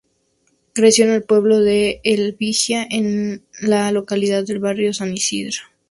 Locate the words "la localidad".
3.61-4.43